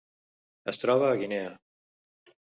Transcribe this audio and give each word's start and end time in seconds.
Es 0.71 0.79
troba 0.83 1.09
a 1.09 1.19
Guinea. 1.19 1.51